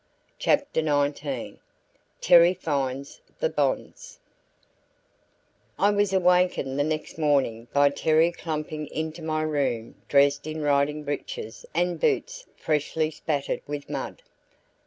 [0.39, 1.59] CHAPTER XIX
[2.21, 4.17] TERRY FINDS THE BONDS
[5.77, 11.03] I was wakened the next morning by Terry clumping into my room dressed in riding
[11.03, 14.23] breeches and boots freshly spattered with mud.